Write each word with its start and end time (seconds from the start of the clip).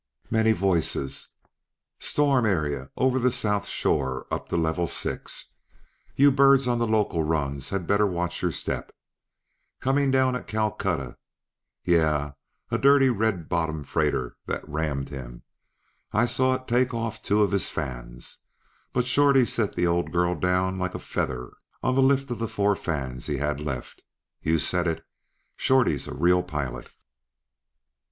Many 0.31 0.51
voices: 0.51 1.27
"Storm 1.99 2.43
area, 2.43 2.89
over 2.97 3.19
the 3.19 3.31
South 3.31 3.67
shore 3.67 4.25
up 4.31 4.49
to 4.49 4.57
Level 4.57 4.87
Six. 4.87 5.53
You 6.15 6.31
birds 6.31 6.67
on 6.67 6.79
the 6.79 6.87
local 6.87 7.21
runs 7.21 7.69
had 7.69 7.85
better 7.85 8.07
watch 8.07 8.41
your 8.41 8.49
step"..." 8.51 8.91
coming 9.79 10.09
down 10.09 10.35
at 10.35 10.47
Calcutta. 10.47 11.17
Yeah, 11.83 12.31
a 12.71 12.79
dirty, 12.79 13.11
red 13.11 13.47
bottomed 13.47 13.87
freighter 13.87 14.37
that 14.47 14.67
rammed 14.67 15.09
him. 15.09 15.43
I 16.11 16.25
saw 16.25 16.55
it 16.55 16.67
take 16.67 16.95
off 16.95 17.21
two 17.21 17.43
of 17.43 17.51
his 17.51 17.69
fans, 17.69 18.39
but 18.93 19.05
Shorty 19.05 19.45
set 19.45 19.75
the 19.75 19.85
old 19.85 20.11
girl 20.11 20.33
down 20.33 20.79
like 20.79 20.95
a 20.95 20.97
feather 20.97 21.51
on 21.83 21.93
the 21.93 22.01
lift 22.01 22.31
of 22.31 22.39
the 22.39 22.47
four 22.47 22.75
fans 22.75 23.27
he 23.27 23.37
had 23.37 23.59
left. 23.59 24.03
You 24.41 24.57
said 24.57 24.87
it 24.87 25.05
Shorty's 25.57 26.07
a 26.07 26.15
real 26.15 26.41
pilot...." 26.41 26.89